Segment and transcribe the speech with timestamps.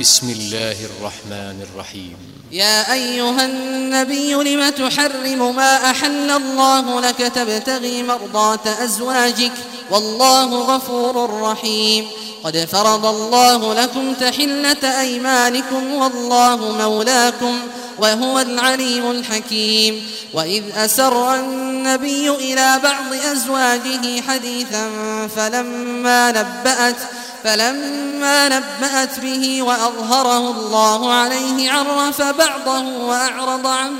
[0.00, 2.16] بسم الله الرحمن الرحيم.
[2.52, 9.52] يا أيها النبي لم تحرم ما أحل الله لك تبتغي مرضات أزواجك؟
[9.90, 12.06] والله غفور رحيم.
[12.44, 17.60] قد فرض الله لكم تحلة أيمانكم والله مولاكم
[17.98, 20.06] وهو العليم الحكيم.
[20.34, 24.90] وإذ أسر النبي إلى بعض أزواجه حديثا
[25.36, 26.96] فلما نبأت
[27.44, 33.96] فلما نبأت به وأظهره الله عليه عرف بعضه وأعرض عن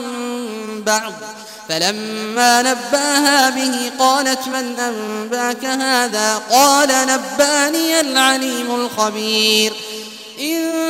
[0.87, 1.13] بعض.
[1.69, 9.73] فلما نبأها به قالت من أنباك هذا؟ قال نبأني العليم الخبير.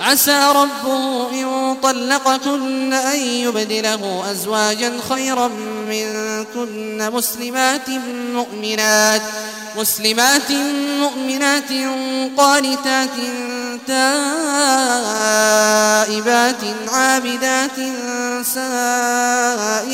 [0.00, 5.50] عسى ربه إن طلقكن أن يبدله أزواجا خيرا
[5.88, 7.90] منكن مسلمات
[8.34, 9.22] مؤمنات
[9.76, 10.52] مسلمات
[11.00, 11.72] مؤمنات
[12.36, 13.10] قانتات
[15.98, 17.76] تائبات عابدات
[18.44, 19.86] سائحات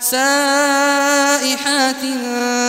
[0.00, 2.02] سائحات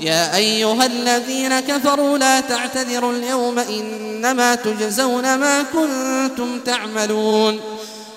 [0.00, 7.60] يا أيها الذين كفروا لا تعتذروا اليوم إنما تجزون ما كنتم تعملون.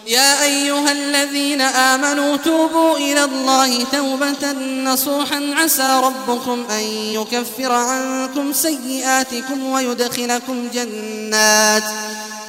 [0.08, 4.52] يا أيها الذين آمنوا توبوا إلى الله توبة
[4.84, 5.54] نصوحا.
[5.58, 11.84] عسى ربكم أن يكفر عنكم سيئاتكم ويدخلكم جنات.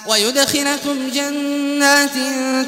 [0.09, 2.15] ويدخلكم جنات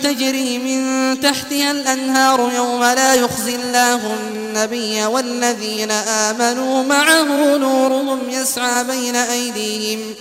[0.03, 7.57] تجري من تحتها الأنهار يوم لا يخزي الله النبي والذين آمنوا معه.
[7.57, 10.15] نورهم يسعى بين أيديهم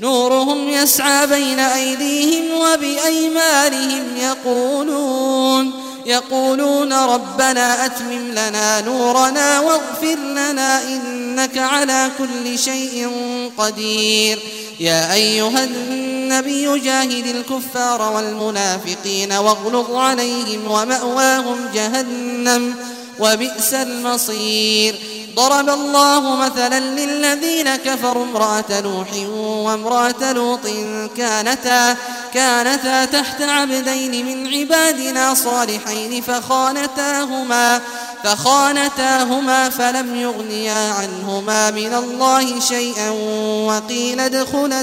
[0.00, 4.16] نورهم يسعى بين أيديهم وبأيمانهم.
[4.16, 5.72] يقولون
[6.06, 13.10] يقولون ربنا أتمم لنا نورنا واغفر لنا إنك على كل شيء
[13.58, 14.38] قدير.
[14.80, 15.64] يا أيها
[16.26, 22.74] النبي جاهد الكفار والمنافقين واغلظ عليهم ومأواهم جهنم
[23.18, 24.94] وبئس المصير.
[25.36, 29.08] ضرب الله مثلا للذين كفروا امرأة نوح
[29.66, 30.66] وامرأة لوط
[31.16, 31.96] كانتا
[32.34, 37.80] كانتا تحت عبدين من عبادنا صالحين فخانتاهما
[38.24, 43.10] فخانتاهما فلم يغنيا عنهما من الله شيئا
[43.66, 44.82] وقيل ادخلا